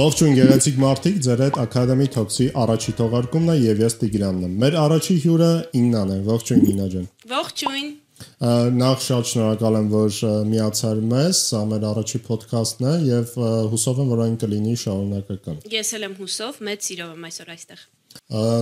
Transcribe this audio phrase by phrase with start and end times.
[0.00, 4.76] Ողջույն գեղեցիկ մարդիկ, ձեր հետ Academy Talks-ի առաջի թողարկումն է եւ ես Տիգրանն եմ։ Մեր
[4.86, 7.90] առաջի հյուրը Իննան է։ Ողջույն Իննա ջան։ Ողջույն։
[8.40, 13.34] Նախ շատ շնորհակալ եմ, որ միացար մեզ, սա մեր առաջի ոդքասթն է եւ
[13.74, 17.82] հուսով եմ, որ այն կլինի շարունակական։ Ես էլ եմ հուսով, մեծ սիրով եմ այսօր այստեղ։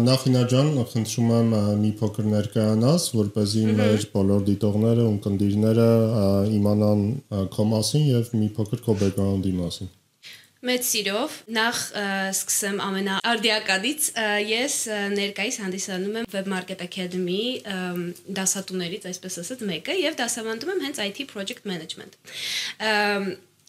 [0.08, 5.86] Նախինա ջան, խնդրում եմ մի փոքր ներկայանաս, որպեսզի մեր բոլոր դիտողները ու կնդիրները
[6.58, 7.06] իմանան
[7.54, 9.94] քո մասին եւ մի փոքր քո բեքգրաունդի մասին։
[10.58, 11.80] Մեծ սիրով նախ
[12.34, 14.06] սկսեմ ամենաարդիակadից
[14.48, 14.78] ես
[15.14, 17.42] ներկայիս հանդիսանում եմ Web Market Academy
[18.38, 22.18] դասատուներից, այսպես ասած, մեկը եւ դասավանդում եմ հենց IT Project Management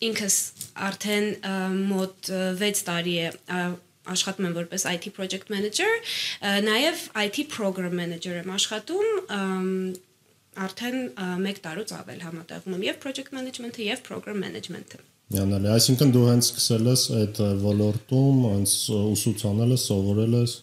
[0.10, 0.36] ինքս
[0.90, 1.30] արդեն
[1.92, 2.32] մոտ
[2.64, 3.32] 6 տարի է
[4.10, 5.90] աշխատում եմ որպես IT project manager,
[6.42, 9.10] նաև IT program manager եմ աշխատում
[10.66, 16.22] արդեն 1 տարուց ավել համատեղում եմ եւ project management-ը եւ program management-ը։ Յանալի, այսինքն դու
[16.26, 20.56] հենց սկսել ես այդ ոլորտում, հենց ուսուցանել ես, սովորել ես։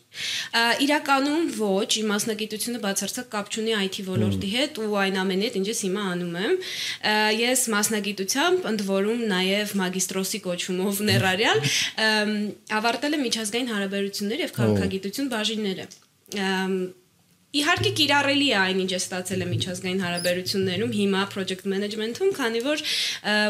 [0.86, 5.68] Իրականում ոչ, իմ մասնագիտությունը բացարձակ կապ չունի IT ոլորտի հետ ու այն ամենի հետ, ինչ
[5.70, 6.58] ես հիմա անում եմ։
[7.46, 11.64] Ես մասնագիտությամբ ընդ որում նաև մագիստրոսի կոչումով ներառյալ
[12.82, 15.90] ավարտել եմ միջազգային հարաբերություններ եւ քաղաքագիտություն բաժինները
[17.56, 22.84] Իհարկե կիրառելի է այն ինչ է ստացել է միջազգային հարաբերություններում, հիմա project management-ում, քանի որ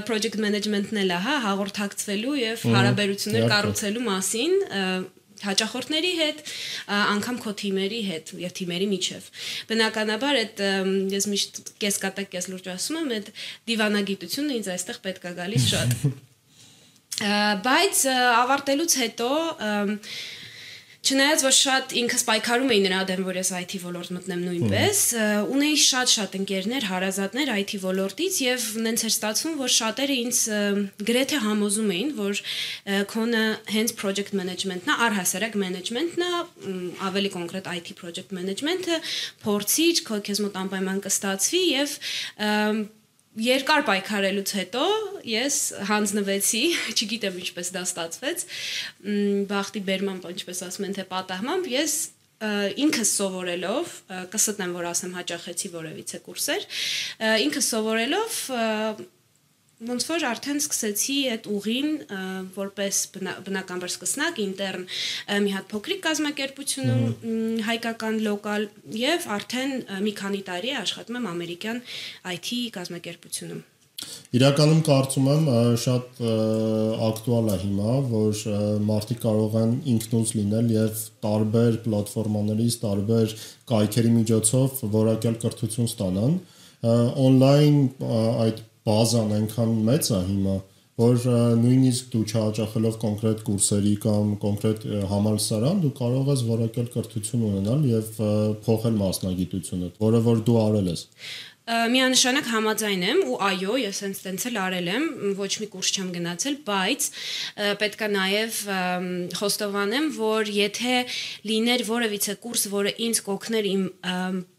[0.08, 4.58] project management-ն էլ է, հա, հաղորդակցվելու եւ հարաբերություններ կառուցելու մասին
[5.42, 6.38] հաճախորդների հետ,
[6.96, 9.26] անգամ քո թիմերի հետ եւ թիմերի միջև։
[9.70, 10.62] Բնականաբար այդ
[11.12, 13.28] ես միշտ կես կատակ կես լուրջ ասում եմ, այդ
[13.70, 15.96] դիվանագիտությունը ինձ այստեղ պետք է գալիս շատ։
[17.66, 19.30] Բայց ավարտելուց հետո
[21.06, 25.02] Չնայած որ շատ ինքս պայքարում էի նրա դեմ, որ ես IT ոլորտ մտնեմ նույնպես,
[25.54, 30.40] ունեի շատ-շատ ընկերներ, հարազատներ IT ոլորտից եւ նենց էր ստացվում, որ շատերը ինձ
[31.10, 32.42] գրեթե համոզում էին, որ
[33.14, 33.44] քոնը
[33.76, 36.32] հենց project management-ն է, առհասարակ management-ն է,
[37.06, 39.00] ավելի կոնկրետ IT project management-ը,
[39.46, 41.98] փորձիր, քո քեզ մոտ անպայման կստացվի եւ
[43.36, 44.84] երկար պայքարելուց հետո
[45.28, 45.56] ես
[45.90, 46.62] հանձնվեցի,
[46.96, 48.44] չգիտեմ ինչպես դա ստացվեց,
[49.50, 51.96] բախտի բերմամբ, ինչպես ասում են, թե պատահմամբ ես
[52.36, 53.92] ինքս սովորելով
[54.32, 56.66] կստնեմ որ ասեմ հաճախեցի որևիցե կուրսեր
[57.46, 58.40] ինքս սովորելով
[59.76, 61.88] ոնց որ արդեն սկսեցի այդ ուղին
[62.56, 64.86] որպես բնականաբար սկսնակ ինտերն
[65.44, 69.74] մի հատ փոքրիկ կազմակերպությունում հայկական լոկալ եւ արդեն
[70.06, 71.80] մի քանի տարի աշխատում եմ ամերիկյան
[72.32, 73.64] IT կազմակերպությունում
[74.36, 75.46] Իրականում կարծում եմ
[75.82, 76.18] շատ
[77.06, 78.42] ակտուալ է հիմա, որ
[78.88, 83.34] մարդիկ կարող են ինքնուց լինել եւ տարբեր պլատֆորմաներից, տարբեր
[83.72, 86.36] կայքերի միջոցով որակյալ կրթություն ստանան։
[87.26, 87.80] Օնլայն
[88.44, 90.56] այդ բազան այնքան մեծ է հիմա,
[90.96, 91.24] որ
[91.60, 98.22] նույնիսկ դու չհաճախելով կոնկրետ կուրսերի կամ կոնկրետ համալսարան դու կարող ես որակյալ կրթություն ունենալ եւ
[98.64, 101.04] փոխել մասնագիտությունը, որը որ դու արել ես
[101.66, 106.12] միանշանակ համաձայն եմ ու այո, ես հենց տենց էլ արել եմ, ոչ մի կուրս չեմ
[106.14, 107.08] գնացել, բայց
[107.82, 108.60] պետքա նաև
[109.40, 110.96] խոստովանեմ, որ եթե
[111.50, 113.84] լիներ որևիցե կուրս, որը ինձ կօգներ իմ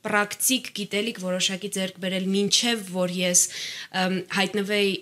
[0.08, 3.50] պրակտիկ գիտելիք որոշակի ձեռք բերել, ինչև որ ես
[4.36, 4.96] հայտնվեի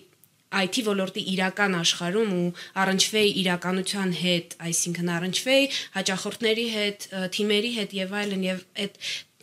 [0.56, 2.50] IT ոլորտի իրական աշխարհում ու
[2.80, 5.66] առնչվեի իրականության հետ, այսինքն առնչվեի
[5.98, 9.00] հաճախորդների հետ, թիմերի հետ եւ այլն եւ այդ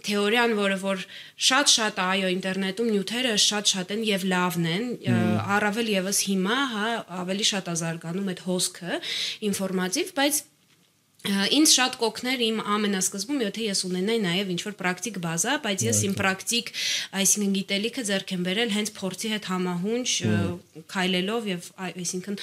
[0.06, 1.04] թեորիան, որը որ
[1.48, 4.86] շատ-շատ այո ինտերնետում նյութերը շատ-շատ են եւ լավն են,
[5.56, 6.88] առավել եւս հիմա, հա,
[7.22, 9.02] ավելի շատ ազարգանում այդ հոսքը
[9.50, 10.42] ինֆորմատիվ, բայց
[11.22, 16.00] ինձ շատ կօգներ իմ ամենասկզբում, եթե ես ունենայի նաև ինչ որ պրակտիկ բազա, բայց ես
[16.08, 16.72] իմ պրակտիկ,
[17.20, 20.08] այսինքն գիտելիքը ձեռք եմ բերել հենց փորձի հետ համահունչ
[20.90, 22.40] քայլելով եւ այսինքն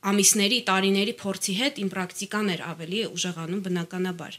[0.00, 4.38] ամիսների, տարիների փորձի հետ իմ պրակտիկան էր ավելի ուժեղանում բնականաբար։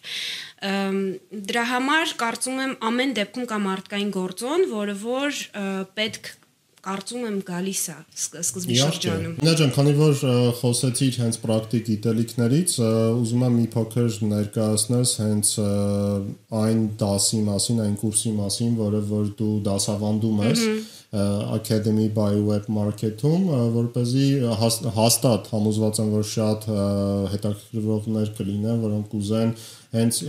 [1.52, 5.42] Դրա համար կարծում եմ ամեն դեպքում կա մարդկային գործոն, որը որ
[6.02, 6.32] պետք
[6.86, 10.24] կարծում եմ գալիս է սկզբի շրջանում։ Նա ջան, քանի որ
[10.62, 12.78] խոսեցիր հենց պրակտիկ գիտելիքներից,
[13.22, 15.52] ուզում եմ մի փոքր ներկայացնես հենց
[16.62, 20.66] այն դասի մասին, այն կուրսի մասին, որը որ դու դասավանդում ես
[21.12, 24.28] Academy by Web Market-ում, որ เป զի
[24.96, 26.68] հաստատ համոզված եմ, որ շատ
[27.34, 29.52] հետաքրքրողներ կլինեն, որոնք կուզեն
[29.92, 30.20] հենց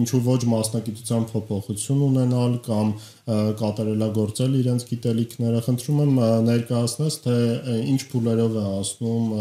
[0.00, 2.92] ինչու ոչ մասնակցության փոփոխություն ունենալ կամ
[3.60, 7.36] կատարելագործել իրենց գիտելիքները։ Խնդրում եմ ներկայացնես, թե
[7.92, 9.34] ինչ փուլերով է ասնում,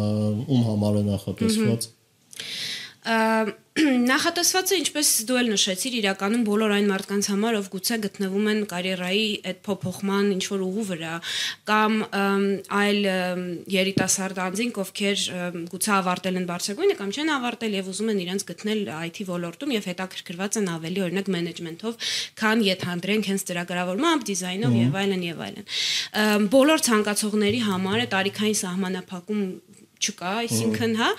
[0.50, 1.90] ում համար է նախատեսված։
[4.10, 9.24] Նախատեսվածը ինչպես դու էլ նշեցիր, իրականում բոլոր այն մարդկանց համար, ով գուցե գտնվում են կարիերայի
[9.50, 11.14] այդ փոփոխման ինչ որ ուղու վրա,
[11.70, 11.96] կամ
[12.80, 13.00] այլ
[13.76, 15.24] երիտասարդ անձինք, ովքեր
[15.74, 19.90] գուցե ավարտել են բարձրագույնը կամ չեն ավարտել եւ ուզում են իրենց գտնել IT ոլորտում եւ
[19.90, 22.10] հետաքրքրված են ավելի օրինակ մենեջմենթով,
[22.42, 29.44] քան յեթանդրենք հենց ծրագրավորմամբ, դիզայնով եւ այլն եւ այլն։ Բոլոր ցանկացողների համար է տարիքային սահմանափակում
[30.00, 31.10] չկա, այսինքն, հա,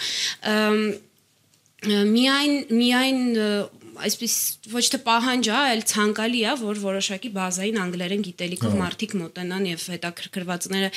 [1.82, 3.64] Äh, mir ein, mir ein äh,
[4.06, 4.34] այսպես
[4.72, 9.84] ոչ թե պահանջ է, այլ ցանկալի է, որ որոշակի բազային անգլերեն գիտելիքով մարդիկ մոտենան եւ
[9.94, 10.90] հետաքրքրվածները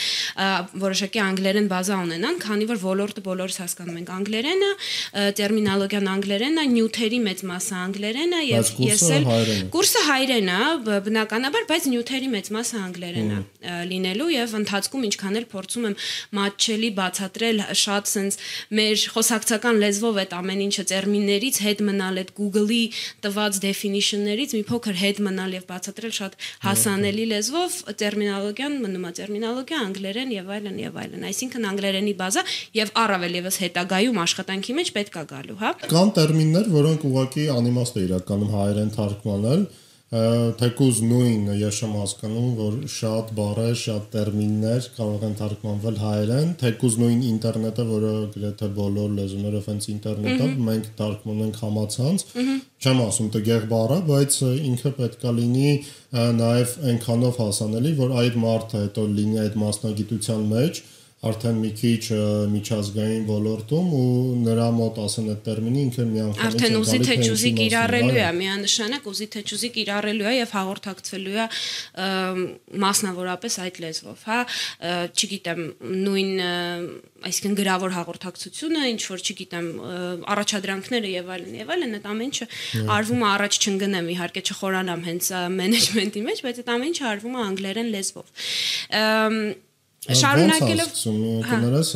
[0.84, 4.72] որոշակի անգլերեն բազա ունենան, քանի որ ոլորտը բոլորս հասկանում ենք անգլերենը,
[5.40, 9.28] տերմինոլոգիան անգլերենն է, նյութերի մեծ մասը անգլերեն է եւ ես էլ
[9.74, 10.62] կուրսը հայերեն է,
[11.08, 13.42] բնականաբար, բայց նյութերի մեծ մասը անգլերեն է
[13.94, 15.96] լինելու եւ ընթացքում ինչքան էլ փորձում եմ
[16.38, 18.40] մատչելի բացատրել շատ sense
[18.78, 22.84] մեր խոսակցական լեզվով այդ ամեն ինչը տերմիններից հետ մնալ այդ Google-ի
[23.24, 29.80] տված definition-ներից մի փոքր հետ մնալ եւ բացատրել շատ հասանելի լեզվով տերմինոլոգիան մնում է տերմինոլոգիա
[29.84, 32.44] անգլերեն եւ այլն եւ այլն այսինքն անգլերենի բազա
[32.80, 37.98] եւ առավել եւս հետագայում աշխատանքի մեջ պետք է գալու հա կան տերմիններ որոնք ուղղակի անիմաստ
[38.00, 39.66] է իրականում հայերեն թարգմանել
[40.14, 46.98] թեկուզ նույն ես եմ հասկանում, որ շատ բառեր, շատ տերմիններ կարող են թարգմանվել հայերեն, թեկուզ
[47.02, 52.26] նույն ինտերնետը, որը գրեթե բոլոր լեզուներով հենց ինտերնետը, մենք թարգմանում ենք համացանց,
[52.84, 55.70] չեմ ասում տգեղ բառը, բայց ինքը պետքա լինի
[56.44, 60.84] նաև այնքանով հասանելի, որ այդ մարդը հետո լինի այդ մասնագիտության մեջ,
[61.30, 62.04] արդեն մի քիչ
[62.54, 64.08] միջազգային ոլորտում ու
[64.44, 69.28] նրա մոտ ասեն այդ տերմինը ինքը միանգամից արդեն ուզի թե ճուզի կիրառելու է միանշանակ ուզի
[69.36, 71.48] թե ճուզի կիրառելու է եւ հաղորդակցվելու է
[72.84, 74.40] մասնավորապես այդ լեզվով հա
[75.24, 75.66] չգիտեմ
[76.04, 76.32] նույն
[77.24, 79.68] այսինքն գրավոր հաղորդակցությունը, ինչ որ չգիտեմ,
[80.34, 82.48] առաջադրանքները եւ այլն եւ այլն, այդ ամեն ինչը
[82.98, 87.46] արվում է առաջ չընկնեմ, իհարկե չխորանամ հենց մենեջմենտի մեջ, բայց այդ ամեն ինչը արվում է
[87.48, 88.28] անգլերեն լեզվով
[90.04, 90.90] շարունակելով
[91.48, 91.90] կներես?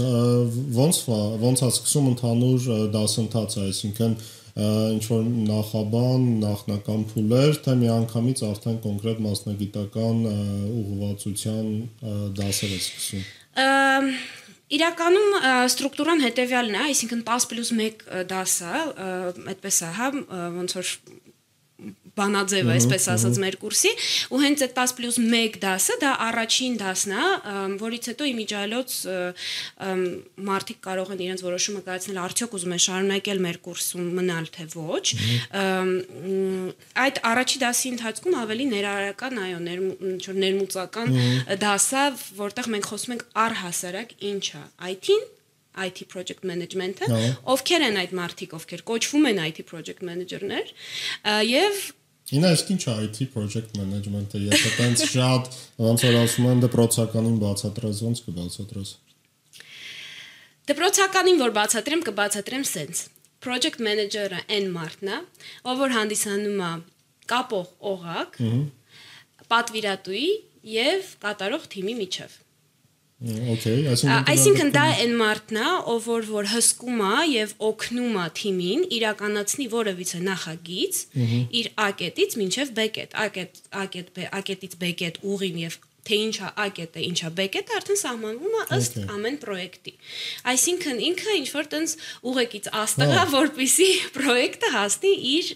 [0.78, 1.00] Ոնց
[1.44, 4.18] ոնց է սկսում ընդհանուր դասընթացը այսինքն
[4.58, 10.24] ինչ որ նախաբան, նախնական փուլեր, թե միանգամից արդեն կոնկրետ մասնագիտական
[10.80, 11.68] ուղղվածության
[12.40, 13.24] դասեր է սկսում։
[14.78, 15.30] Իրականում
[15.68, 18.02] ստրուկտուրան հետեւյալն է, այսինքն 10 + 1
[18.32, 18.74] դասը,
[19.54, 20.08] այդպես է, հա,
[20.58, 20.90] ոնց որ
[22.18, 23.92] բանաձև, այսպես ասած, մեր կուրսի,
[24.34, 27.26] ու հենց այդ 10 + 1 դասը դա առաջին դասն է,
[27.82, 28.98] որից հետո իմիջիալոց
[30.50, 35.06] մարդիկ կարող են իրենց որոշումը կայացնել արդյոք ուզում են շարունակել մեր կուրսում մնալ թե ոչ։
[37.08, 39.60] Այդ առաջի դասի ընթացքում ավելի ներառական, այո,
[40.18, 41.18] ինչ որ ներմուծական
[41.64, 42.06] դաս է,
[42.38, 44.64] որտեղ մենք խոսում ենք առհասարակ ինչ է
[44.94, 45.26] IT-ն
[45.78, 47.06] IT project management-ը,
[47.54, 50.72] ովքեր են այդ մարդիկ, ովքեր կոչվում են IT project manager-ներ,
[51.46, 51.84] եւ
[52.28, 55.46] Ինա իսկ ինչ է IT project management-ը, եթե տենց շատ
[55.80, 58.90] ոնց որ ասում են դպրոցականին բացատրած, ոնց կբացատրես։
[60.68, 63.04] Դպրոցականին որ բացատրեմ, կբացատրեմ սենց։
[63.48, 65.22] Project manager-ը այն մարդն է,
[65.72, 66.74] ով որ հանդիսանում է
[67.32, 68.42] կապող օղակ,
[69.56, 70.28] պատվիրատուի
[70.74, 72.36] եւ կատարող թիմի միջև։
[73.18, 78.26] Okay, այսինքն այսինքն դա այն մարդն է, ով որ որ հսկում է եւ օգնում է
[78.38, 81.00] թիմին իրականացնի որևիցե նախագիծ
[81.62, 87.78] իր A-կետից մինչև B-կետ, A-կետ, A-կետ, A-կետից B-կետ ուղին եւ թե ինչա A-կետը, ինչա B-կետը
[87.82, 89.94] արդեն սահմանվում է ըստ ամեն պրոյեկտի։
[90.54, 91.98] Այսինքն ինքը ինչ որ տենց
[92.32, 95.54] ուղեկից աստղա, որպիսի պրոյեկտը հասնի իր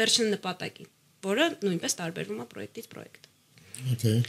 [0.00, 0.92] վերջին նպատակին,
[1.28, 3.27] որը նույնպես տարբերվում է պրոյեկտից պրոյեկտ։
[3.94, 4.22] Okay.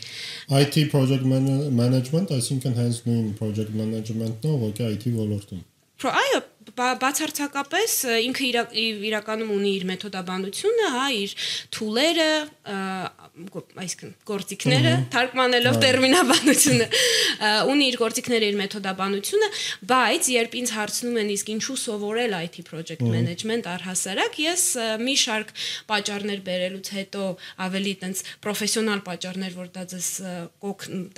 [0.61, 5.65] IT project management, այսինքն հենց նույն project management-ն ով է IT ոլորտում։
[5.99, 6.39] Այո,
[6.79, 7.95] բացարձակապես
[8.29, 8.45] ինքը
[9.09, 11.33] իրականում ունի իր մեթոդաբանությունը, հա, իր
[11.75, 12.29] թուլերը,
[13.79, 16.87] այսինքն գործիքները, թարգմանելով տերմինաբանությունը,
[17.71, 19.49] ունի իր գործիքները, իր մեթոդաբանությունը,
[19.89, 24.63] բայց երբ ինձ հարցնում են իսկ ինչու սովորել IT project management առհասարակ, ես
[25.03, 25.53] մի շարք
[25.89, 27.23] պատճառներ բերելուց հետո
[27.69, 30.09] ավելի տենց պրոֆեսիոնալ պատճառներ, որ դա ձեզ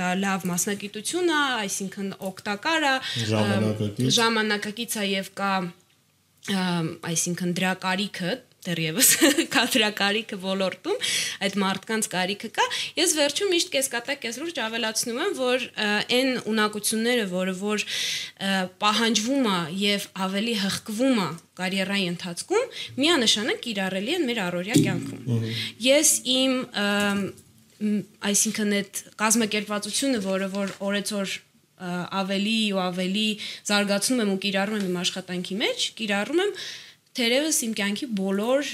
[0.01, 2.95] դա լավ մասնագիտություն է, այսինքն օգտակար է,
[4.21, 5.50] ժամանակակից է եւ կա
[7.11, 9.09] այսինքն դրա կարիքը դեռևս
[9.55, 11.05] կադրակարիքը ոլորտում
[11.45, 12.65] այդ մարդկանց կարիքը կա
[12.99, 17.85] ես վերջում միշտ կեսկատակ կեսրուրջ ավելացնում եմ որ այն ունակությունները որը որ
[18.83, 21.29] պահանջվում է եւ ավելի հղկվում է
[21.61, 25.47] կարիերայի ընթացքում միանշանակ կիրառելի են մեր առօրյա կյանքում
[25.89, 26.59] ես իմ
[28.29, 31.39] այսինքն այդ կազմակերպվածությունը որը որ օրեցօր
[32.21, 33.27] ավելի ու ավելի
[33.71, 36.55] զարգացնում եմ ու կիրառում եմ իմ աշխատանքի մեջ, կիրառում եմ
[37.21, 38.73] թերևս իմ կյանքի բոլոր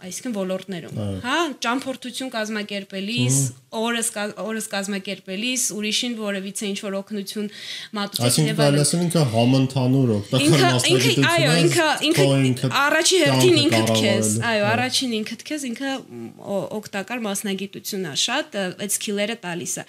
[0.00, 1.34] այսինքն ոլորտներում, հա,
[1.64, 3.34] ճամփորդություն կազմակերպելիս,
[3.80, 4.08] օրս
[4.40, 7.50] օրս կազմակերպելիս, ուրիշին որևիցե ինչ որ օգնություն
[7.98, 13.94] մատուցել եւ այլն։ Այսինքն ինքը համընդհանուր օգտակար մասնագիտություն է։ Այո, ինքը ինքը առաջի հերթին ինքդ
[14.00, 15.94] քեզ, այո, առաջին ինքդ քեզ ինքը
[16.80, 19.88] օգտակար մասնագիտություն է, շատ այդ սկիլերը տալիս է։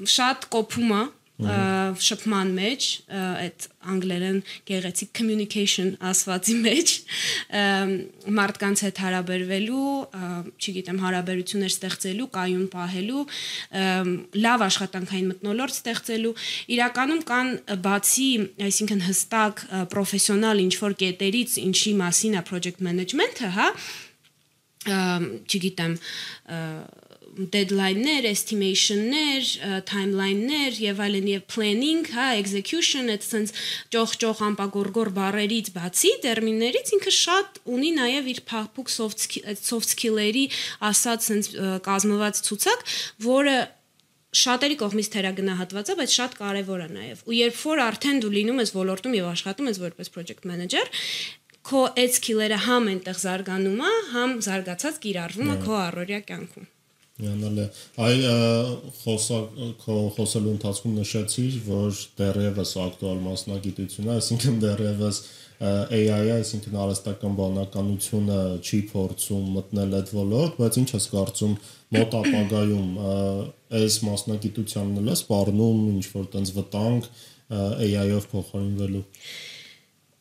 [0.00, 1.02] Շատ կոփում է
[1.40, 4.38] շփման մեջ այդ անգլերեն
[4.68, 6.92] գեղեցիկ communication ասվածի մեջ
[8.40, 9.94] մարդկանց հետ հարաբերվելու,
[10.60, 13.24] չգիտեմ, հարաբերություններ ստեղծելու, կայուն պահելու,
[14.44, 16.34] լավ աշխատանքային մտնոլորտ ստեղծելու,
[16.76, 17.52] իրականում կան
[17.88, 18.30] բացի,
[18.68, 19.66] այսինքն հստակ
[19.96, 23.68] պրոֆեսիոնալ ինչ որ կետերից, ինչի մասին է project management-ը, հա,
[24.90, 25.96] չգիտեմ,
[27.54, 29.50] deadline-ներ, estimation-ներ,
[29.88, 33.56] timeline-ներ եւ այլն եւ planning, հա, execution, այդ sense
[33.94, 39.26] ճոխ-ճոխ ամպագորգոր բառերից բացի տերմիններից ինքը շատ ունի նաեւ իր փափուկ soft
[39.64, 40.46] soft skill-երի
[40.90, 42.88] ասած sense կազմված ցուցակ,
[43.26, 43.58] որը
[44.30, 48.60] շատերի կողմից թերագնահատված է, բայց շատ կարևոր է նաև։ Ու երբ որ արդեն դու լինում
[48.62, 50.84] ես ոլորտում եւ աշխատում ես որպես project manager,
[51.66, 56.70] քո այդ սկիլերը համ այնտեղ զարգանում է, համ զարգացած կիրառվում է քո առօրյա կյանքում։
[57.20, 57.66] Միանալ է։
[58.06, 58.16] Այ
[59.00, 59.38] խոսա
[59.82, 65.20] քո խոսելու ընթացքում նշեցիր, որ դեռևս ակտուալ մասնագիտություն է, այսինքն դեռևս
[65.60, 71.54] AI-ը, այսինքն արհեստական բանականությունը չի փորձում մտնել այդ ոլորտ, բայց ինչ ես կարծում
[71.96, 72.88] մոտ ապագայում
[73.80, 77.10] այս մասնագիտությանն էլ է սպառնում ինչ որ տենց վտանգ
[77.90, 79.04] AI-ով փոխարինվելու։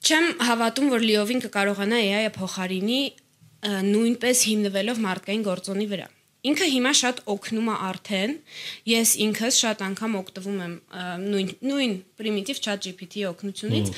[0.10, 3.02] Չեմ հավատում, որ լիովին կկարողանա AI-ը փոխարինի
[3.90, 6.08] նույնպես հիմնվելով մարդկային գործոնի վրա
[6.40, 8.34] Ինքը հիմա շատ օգնում է արդեն։
[8.88, 10.76] Ես ինքս շատ անգամ օգտվում եմ
[11.26, 13.92] նույն նույն primitive chat GPT-ի օգնությունից,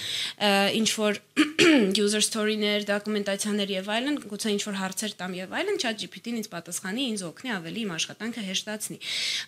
[0.80, 1.20] ինչ որ
[2.02, 6.50] user story-ներ, դոկումենտացիաներ եւ այլն, գուցե ինչ որ հարցեր տամ եւ այլն, chat GPT-ն ինձ
[6.56, 9.00] պատասխանի, ինձ օգնի ավելի իմ աշխատանքը հեշտացնի։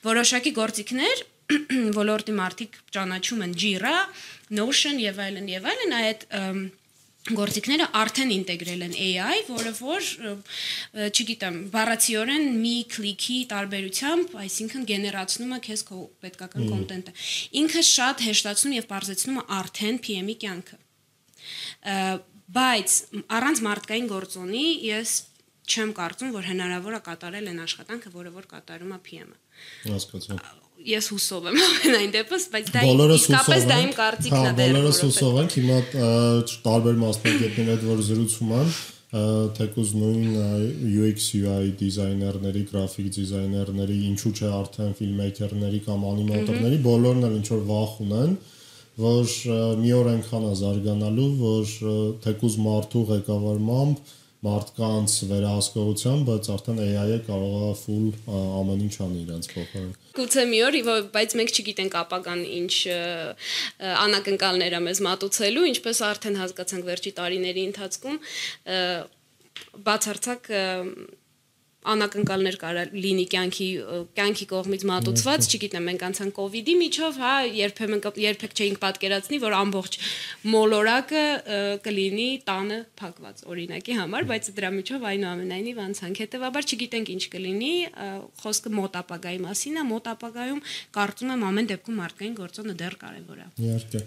[0.05, 1.25] Որոշակի գործիքներ
[1.99, 3.97] ոլորտի մարդիկ ճանաչում են Jira,
[4.53, 6.25] Notion եւ այլն եւ այլն, այդ
[7.23, 10.07] գործիքները արդեն ինտեգրել են AI, որը որ
[11.07, 17.13] չգիտեմ, բառացիորեն մի քլիքի տարբերությամբ, այսինքն գեներացնում է քեզ քո պետքական կոնտենտը։
[17.63, 20.81] Ինքը շատ հեշտացնում եւ բարձեցնում է արդեն PM-ի կյանքը։
[22.53, 22.97] Բայց
[23.39, 25.15] առանց մարդկային գործոնի ես
[25.63, 29.39] չեմ կարծում, որ հնարավոր է կատարել այն աշխատանքը, որը որ կատարում է PM-ը։
[29.93, 32.81] Հասկացա ես հուսով եմ ամենայն դեպս, բայց դա
[33.17, 35.77] իսկապես դա իմ կարծիքն է հա, դեռ։ Բոլորս հուսով ենք, հիմա
[36.65, 38.73] տարբեր մասնագետներ այդ որ զրուցում են,
[39.13, 40.23] թեկուզ նույն
[40.89, 47.63] UX UI դիզայներների, գրաֆիկ դիզայներների, ինչու՞ չէ արդեն ֆիլմեյքերների կամ անիմատորների, բոլորն էլ ինչ որ
[47.69, 48.33] վախ ունեն,
[49.03, 49.35] որ
[49.83, 51.77] մի օր այնքան է զարգանալու, որ
[52.25, 54.11] թեկուզ մարդու ղեկավարմամբ
[54.43, 58.07] մարդկանց վերահսկողությամբ, բայց արդեն AI-ը կարող է full
[58.59, 60.77] ամեն ինչ անի իրենց փոխարեն։ Գուցե մի օր,
[61.15, 62.75] բայց մենք չգիտենք ապագան ինչ
[64.03, 68.17] անակնկալներ է մեզ մատուցելու, ինչպես արդեն հասկացանք վերջի տարիների ընթացքում
[69.87, 70.51] բացարձակ
[71.93, 73.67] անակնկալներ կարա լինի կյանքի
[74.17, 79.39] կյանքի կողմից մատուցված, չգիտեմ, մենք անցան կ ូវ իդի միջով, հա, երբեմն երբեք չէինք պատկերացնի,
[79.43, 79.97] որ ամբողջ
[80.53, 81.23] մոլորակը
[81.83, 87.73] կլինի տանը փակված օրինակի համար, բայց դրա միջով այնուամենայնիվ անցանք։ Հետևաբար չգիտենք ինչ կլինի,
[88.43, 90.61] խոսքը մոտ ապագայի մասին է, մոտ ապագայում
[90.97, 94.01] կարծում եմ ամեն դեպքում մարդկային գործոնը դեռ կարևոր է։ Իհարկե։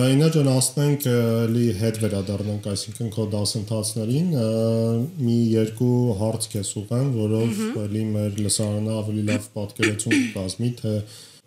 [0.00, 1.06] Այնա ջան ասնենք
[1.50, 4.28] լի հետ վերադառնանք, այսինքն քո դասընթացներին
[5.20, 10.94] մի երկու հարց քեզ ուղեմ, որով էլի մեր լսարանը ավելի լավ պատկերացում կազմի, թե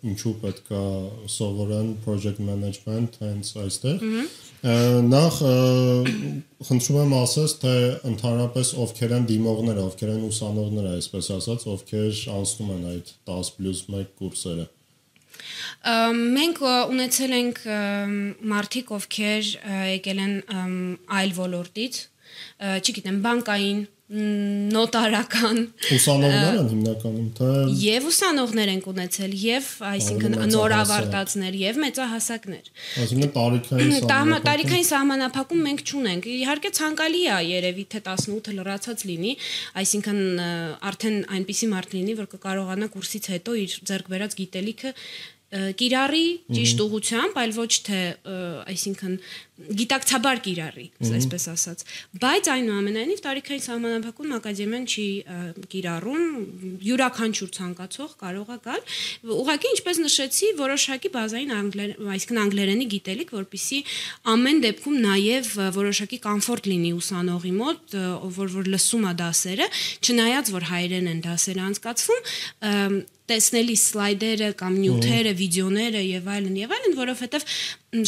[0.04, 0.84] ինչու պետք է
[1.32, 4.02] սովորեն project management հենց այստեղ։
[5.08, 5.38] Նախ
[6.68, 7.74] խնդրում եմ ասես, թե
[8.10, 14.66] ընդհանրապես ովքեր են դիմողները, ովքեր են ուսանողները, այսպես ասած, ովքեր անցնում են այդ 10+1 կուրսերը։
[15.84, 16.62] Մենք
[16.94, 17.58] ունեցել ենք
[18.54, 19.50] մարդիկ, ովքեր
[19.94, 20.36] եկել են
[21.20, 22.00] այլ ոլորտից,
[22.84, 25.60] չգիտեմ, բանկային, նոտարական
[25.96, 27.46] ուսանողներ են հիմնականում թե
[27.80, 32.68] եւ ուսանողներ են ունեցել եւ այսինքն նոր ավարտածներ եւ մեծահասակներ
[33.00, 39.32] այսինքն տարիքային տարիքային սահմանափակում մենք չունենք իհարկե ցանկալի է երևի թե 18-ը լրացած լինի
[39.80, 40.20] այսինքն
[40.92, 44.94] արդեն այնպիսի մարդ լինի որ կկարողանա կուրսից հետո իր ձեռք բերած գիտելիքը
[45.54, 48.00] կիրառի ճիշտ ուղությամբ, այլ ոչ թե,
[48.74, 49.18] այսինքն
[49.54, 50.84] գիտակցաբար կիրառի,
[51.14, 51.82] այսպես ասած։
[52.24, 55.06] Բայց այնուամենայնիվ տարիքային սահմանափակում ակադեմիան չի
[55.74, 56.24] կիրառում,
[56.88, 58.82] յուրաքանչյուր ցանկացող կարող է գալ։
[59.36, 63.80] Ուղղակի ինչպես նշեցի, որոշակի բազային անգլեր, այսինքն անգլերենի գիտելիք, որpիսի
[64.34, 67.98] ամեն դեպքում նաև որոշակի կոմֆորտ լինի ուսանողի մոտ,
[68.42, 69.70] որ որ լսում է դասերը,
[70.02, 72.32] չնայած որ հայերեն են դասերը անցկացվում,
[73.30, 77.46] տեսնելի սլայդերը կամ նյութերը, վիդեոները եւ այլն եւ այլն, որովհետեւ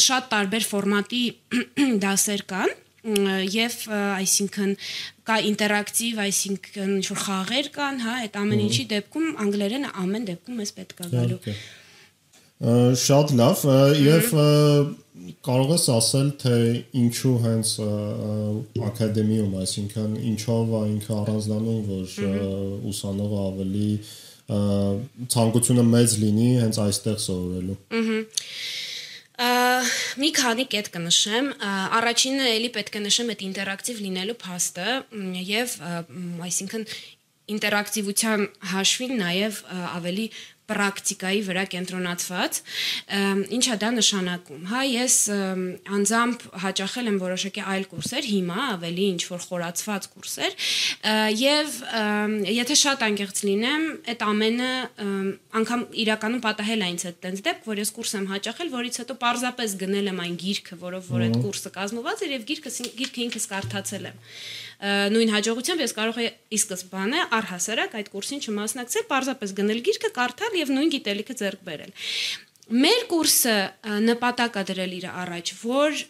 [0.07, 1.23] շատ տարբեր ֆորմատի
[2.03, 2.75] դասեր կան
[3.07, 4.71] եւ այսինքն
[5.27, 10.63] կա ինտերակտիվ, այսինքն ինչ որ խաղեր կան, հա, այդ ամեն ինչի դեպքում անգլերենը ամեն դեպքում
[10.65, 11.39] էս պետք է գալու։
[13.07, 13.63] Շատ լավ
[14.01, 14.31] եւ
[15.47, 16.57] կարող ես ասել թե
[17.01, 17.73] ինչու հենց
[18.89, 23.91] ակադեմիում, այսինքն ինչով է ինքը առանձնանում, որ ուսանողը ավելի
[24.47, 28.17] ցանկությունը մեծ լինի հենց այստեղ սովորելու։ Ահա
[30.17, 31.49] մի քանի կետ կնշեմ։
[31.97, 34.95] Առաջինը էլի պետք է նշեմ այդ ինտերակտիվ լինելու փաստը
[35.49, 35.75] եւ
[36.47, 36.85] այսինքն
[37.57, 40.25] ինտերակտիվության հաշվին նաև ավելի
[40.67, 42.59] պրակտիկայի վրա կենտրոնացված
[43.57, 45.15] ինչա դա նշանակում հա ես
[45.97, 50.57] անձամբ հաճախել եմ որոշակի այլ կուրսեր հիմա ավելի ինչ որ խորացված կուրսեր
[51.41, 51.79] եւ
[52.57, 54.71] եթե շատ անկեղծ լինեմ այդ ամենը
[55.61, 59.17] անգամ իրականում պատահել է ինձ այդ տենց դեպք որ ես կուրս եմ հաճախել որից հետո
[59.23, 63.47] parzapes գնել եմ այն գիրքը որով որ այդ կուրսը կազմված էր եւ գիրքը գիրքը ինքս
[63.53, 64.21] կարդացել եմ
[64.77, 70.57] նույն հաջողությամբ ես կարող եի ի սկզբանե առհասարակ այդ կուրսին չմասնակցել, parzapes գնել գիրքը, կարդալ
[70.59, 71.95] եւ նույն գիտելիքը ձեռք բերել։
[72.77, 73.55] Մեր կուրսը
[74.05, 76.01] նպատակ է դրել իր առաջ, որ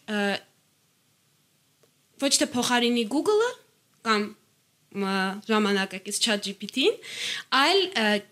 [2.28, 3.52] ոչ թե փոխարինի Google-ը
[4.08, 4.28] կամ
[5.48, 6.96] ժամանակակից ChatGPT-ին,
[7.60, 7.82] այլ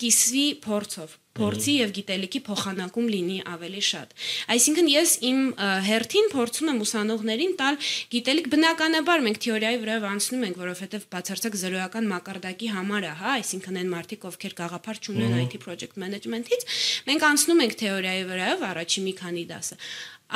[0.01, 4.13] կիսվի փորձով փորձի եւ գիտելիքի փոխանակում լինի ավելի շատ։
[4.55, 5.39] Այսինքն ես իմ
[5.85, 7.79] հերթին փորձում եմ ուսանողներին տալ
[8.15, 13.79] գիտելիք բնականաբար մենք թեորիայի վրա անցնում ենք, որովհետեւ բացարձակ զրոյական մակարդակի համար է, հա, այսինքն
[13.81, 16.65] այն մարդիկ, ովքեր գաղափար չունեն IT project management-ից,
[17.09, 19.77] մենք անցնում ենք թեորիայի վրա առաջի մի քանի դասը։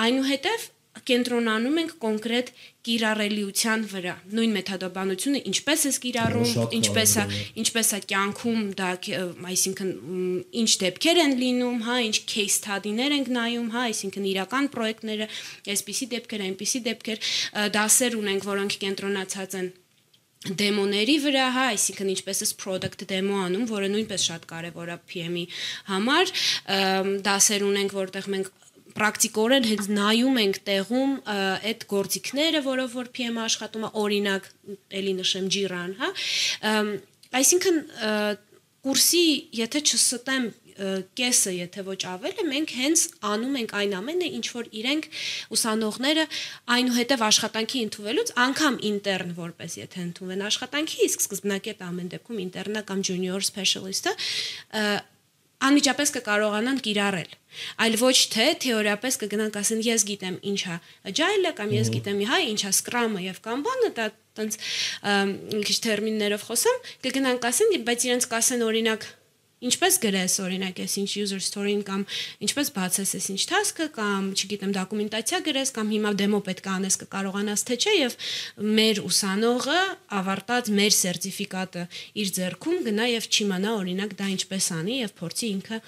[0.03, 0.67] Այնուհետև
[1.09, 2.51] կենտրոնանում ենք կոնկրետ
[2.89, 7.25] կիրառելիության վրա։ Նույն մեթոդաբանությունը ինչպես է կիրառում, ինչպես է
[7.63, 8.89] ինչպես է կյանքում դա
[9.49, 9.91] այսինքն
[10.63, 15.29] ինչ դեպքեր են լինում, հա, ինչ case study-ներ ենք նայում, հա, այսինքն իրական պրոյեկտները,
[15.75, 17.29] այսպիսի դեպքեր, այնպիսի դեպքեր,
[17.75, 19.69] դասեր ունենք, որոնք կենտրոնացած են
[20.39, 25.43] դեմոների վրա, հա, այսինքն ինչպես էս product demo անում, որը նույնպես շատ կարևոր է PM-ի
[25.89, 26.31] համար,
[27.27, 28.53] դասեր ունենք, որտեղ մենք
[28.99, 31.13] պրակտիկորեն հենց նայում ենք տեղում
[31.69, 34.49] այդ գործիքները, որով որ PM աշխատում է, օրինակ,
[34.99, 36.09] ելի նշեմ Jira-ն, հա։
[37.39, 37.79] Այսինքն
[38.85, 39.25] կուրսի,
[39.59, 40.49] եթե չստեմ
[41.19, 45.07] կեսը, եթե ոչ ավելը, մենք հենց անում ենք այն ամենը, ինչ որ իրենք
[45.55, 46.25] ուսանողները
[46.75, 53.03] այնուհետև աշխատանքի ընդունվելուց անգամ ինտերն որպես եթե ընդունվեն աշխատանքի, իսկ սկզբնակետ ամեն դեպքում ինտերնա կամ
[53.09, 54.15] junior specialist-ը
[55.59, 57.31] անմիջապես կկարողանան կիրառել
[57.83, 60.75] այլ ոչ թե թեորիապես կգնանք ասեն ես գիտեմ ինչա
[61.11, 64.05] agile-ը կամ ես գիտեմ հա ինչա scrum-ը եւ Kanban-ը դա
[64.39, 64.59] տենց
[65.67, 69.07] քիչ տերմիններով խոսեմ կգնանք ասեն բայց իրենց կասեն օրինակ
[69.59, 72.03] ինչպես գրես օրինակ ես ինչ user story-ին կամ
[72.47, 76.99] ինչպես բացես ես ինչ task-ը կամ չգիտեմ դոկումենտացիա գրես կամ հիմա դեմո պետք է անես
[77.03, 78.17] կկարողանաս թե չէ եւ
[78.79, 79.81] մեր ուսանողը
[80.19, 81.87] ավարտած մեր սերտիֆիկատը
[82.23, 85.81] իր ձեռքում գնա եւ չիմանա օրինակ դա ինչպես անի եւ փորձի ինքը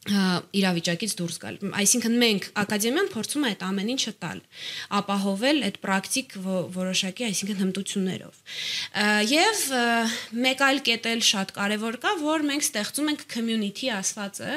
[0.00, 4.38] իրավիճակից դուրս գալ։ Այսինքն մենք ակադեմիան փորձում է այդ ամեն ինչը տալ,
[4.96, 6.36] ապահովել այդ պրակտիկ
[6.76, 8.38] որոշակի, այսինքն հմտություններով։
[9.28, 9.60] Եվ
[10.46, 14.52] մեկ այլ կետ էլ շատ կարևոր կա, որ մենք ստեղծում ենք community ասվածը։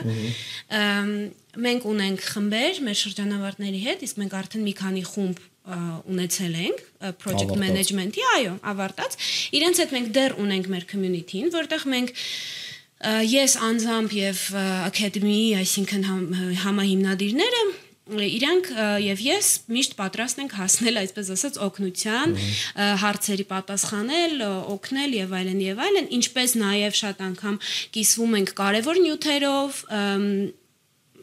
[1.53, 6.79] Մենք ունենք խմբեր մեր շրջանավարտների հետ, իսկ մենք արդեն մի քանի խումբ ունեցել ենք
[7.23, 9.15] project management-ի, այո, ավարտած։
[9.59, 12.11] Իրենց հետ մենք դեռ ունենք մեր community-ին, որտեղ մենք
[13.03, 14.43] ես անձամբ եւ
[14.87, 16.05] academy, այսինքն
[16.63, 17.63] համահիմնադիրները
[18.03, 18.65] իրանք
[18.99, 22.33] եւ ես միշտ պատրաստ ենք հասնել այսպես ասած օգնության
[23.03, 27.55] հարցերի պատասխանել, օգնել եւ այլն եւ այլն, ինչպես նաեւ շատ անգամ
[27.95, 29.79] կիսվում ենք կարևոր նյութերով,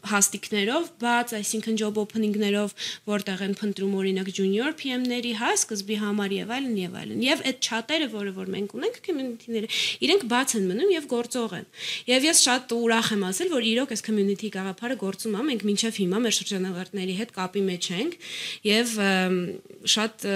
[0.09, 2.73] հաստիկներով բաց, այսինքն job opening-ներով,
[3.11, 7.59] որտեղ են փնտրում օրինակ junior PM-ների, հա, սկզբի համար եւ այլն եւ այլն։ Եվ այդ
[7.67, 9.69] chat-երը, որը որ մենք ունենք community-ները,
[10.07, 11.67] իրենք բաց են մնում եւ գործող են։
[12.11, 15.99] Եվ ես շատ ուրախ եմ ասել, որ իրոք այս community գաղափարը գործում է, մենք մինչեւ
[16.01, 18.17] հիմա մեր շրջանավարտների հետ կապի մեջ ենք
[18.71, 18.95] եւ
[19.91, 20.27] շատ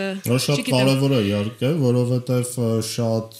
[0.46, 2.54] շատ կարեւոր է իհարկե, որովհետեւ
[2.92, 3.40] շատ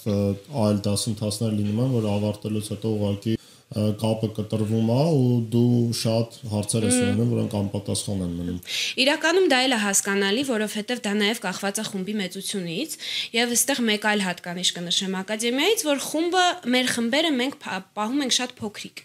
[0.66, 3.35] այլ դասընթացներ լինում են, որ ավարտելուց հետո ուղղակի
[3.76, 8.60] կապը կտրվում է ու դու շատ հարցեր ես ունենում, որոնք անպատասխան են մնում։
[9.04, 12.96] Իրականում դա էլ է հասկանալի, որովհետև դա նաև կախված է խումբի մեծությունից
[13.36, 17.60] եւ այստեղ մեկ այլ հատկանիշ կնշեմ ակադեմիայից, որ խումբը մեր խմբերը մենք
[17.96, 19.04] պահում ենք շատ փոքրիկ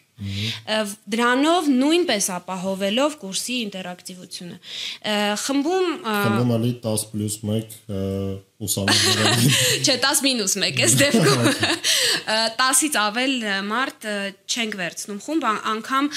[1.15, 4.57] դրանով նույնպես ապահովելով կուրսի ինտերակտիվությունը
[5.45, 7.77] խմբում խմբում ալի 10 1
[8.61, 9.45] ուսանողներ
[9.81, 11.45] չէ 10 մինուս 1 էս դեպքում
[12.61, 13.37] 10-ից ավել
[13.69, 14.09] մարդ
[14.45, 16.11] չենք վերցնում խումբ անգամ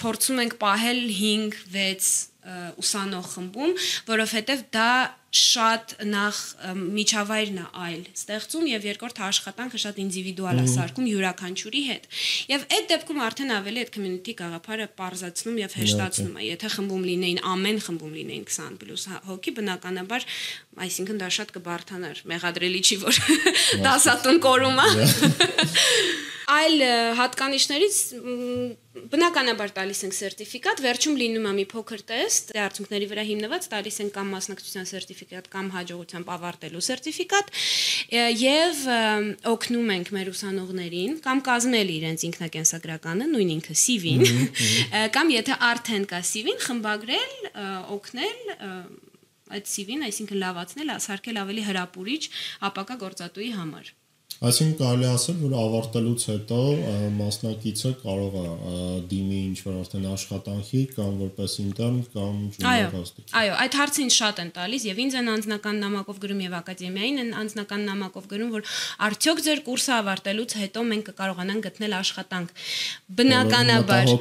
[0.00, 2.35] փորձում ենք պահել 5 6
[2.80, 3.72] ուսանող խմբում,
[4.06, 4.90] որովհետև դա
[5.36, 6.36] շատ նախ
[6.78, 12.06] միջավայրն է այլ ստեղծում եւ երկրորդ աշխատանքը շատ ինդիվիդուալ է սարքում յուրաքանչյուրի հետ։
[12.52, 17.42] Եվ այդ դեպքում արդեն ավելի այդ community գաղափարը parzatsնում եւ հեշտացնում է։ Եթե խմբում լինեին
[17.52, 20.28] ամեն խմբում լինեին 20+ հա, հոգի բնականաբար,
[20.86, 23.20] այսինքն դա շատ կբարթանար։ Մեղադրելի չի որ
[23.84, 24.88] դասատուն կորում է։
[26.46, 26.82] Այլ
[27.18, 27.96] հատկանիշներից
[29.10, 33.98] բնականաբար տալիս ենք սերտիֆիկատ, վերջում լինում է մի փոքր տեստ, դե արդյունքների վրա հիմնված տալիս
[34.04, 37.50] ենք կամ մասնակցության սերտիֆիկատ կամ հաջողությամբ ավարտելու սերտիֆիկատ
[38.46, 38.84] եւ
[39.56, 44.24] օգնում ենք մեր ուսանողներին կամ կազմել իրենց ինքնակենսագրականը, նույն ինքը CV-ին,
[45.18, 47.36] կամ եթե արդեն կա CV-ին, խմբագրել,
[47.98, 48.40] օգնել
[49.46, 52.22] այդ CV-ն, այսինքն լավացնել, ասարկել ավելի հրապուրիչ
[52.70, 53.94] ապակա գործատուի համար։
[54.36, 56.56] Այսինքն կարելի ասել, որ ավարտելուց հետո
[57.16, 63.78] մասնակիցը կարող է դիմի ինչ որ արդեն աշխատանքի կամ որպես ինտերն կամ ժուրնալիստ։ Այո, այդ
[63.80, 67.86] հարցը ինձ շատ են տալիս եւ ինձ են անձնական նամակով գրում եւ ակադեմիային են անձնական
[67.88, 72.52] նամակով գրում, որ արդյոք ձեր կուրսը ավարտելուց հետո մենք կկարողանանք գտնել աշխատանք։
[73.16, 74.12] Բնականաբար,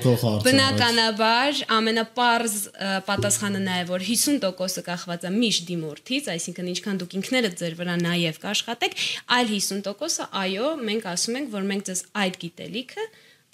[0.47, 2.55] բնականաբար ամենապարզ
[3.09, 7.95] պատասխանը նա է, որ 50%-ը կախված է միշտ դիմորդից, այսինքն ինչքան դուք ինքներդ ձեր վրա
[8.05, 8.97] նաեւ կաշխատեք,
[9.35, 13.03] այլ 50% տոկոսը, այո, մենք ասում ենք, որ մենք ձեզ այդ գիտելիքը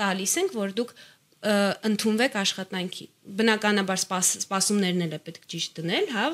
[0.02, 0.94] տալիս ենք, որ դուք
[1.42, 3.06] ընդունվեք աշխատանքի։
[3.40, 6.26] Բնականաբար սպաս, սպասումներն էլ է պետք ճիշտ դնել, հա,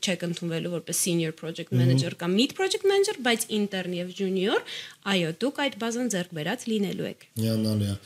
[0.00, 4.62] չեք ընդունվելու որպես senior project manager կամ mid project manager, բայց intern եւ junior,
[5.12, 7.98] այո, դուք այդ բազան ձեռք բերած լինելու եք։ Հիանալի է։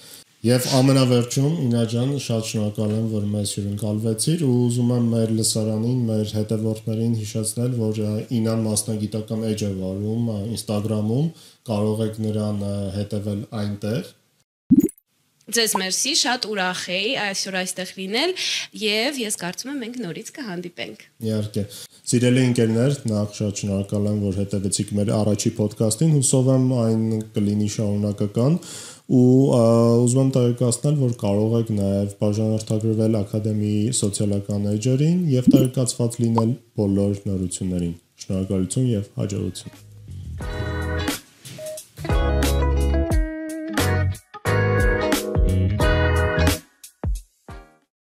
[0.49, 5.99] Եվ ամենավերջում Ինա ջան, շատ շնորհակալ եմ, որ մեզ հյուրընկալվեցիր ու ուզում եմ մեր լսարանին,
[6.09, 8.01] մեր հետևորդներին հիշեցնել, որ
[8.39, 11.27] Ինան մասնագիտական էջ է վարում Instagram-ում,
[11.69, 12.65] կարող եք նրան
[12.97, 14.15] հետևել այնտեղ
[15.49, 18.33] Ձեզ մերսի, շատ ուրախ էի այսօր այստեղ լինել
[18.83, 21.63] եւ ես կարծում եմ մենք նորից կհանդիպենք։ Իհարկե։
[22.09, 27.09] Սիրելի ընկերներ, նախ շատ շնորհակալ եմ, որ հետևեցիք մեր առաջի ոդկասթին։ Հուսով եմ այն
[27.39, 28.61] կլինի շարունակական
[29.09, 29.27] ու
[30.05, 37.21] ուզում եմ տեղեկացնել, որ կարող եք նաև բաժանորդագրվել ակադեմիայի սոցիալական էջերին եւ տեղեկացված լինել բոլոր
[37.33, 39.88] նորություններին։ Շնորհակալություն եւ հաջողություն։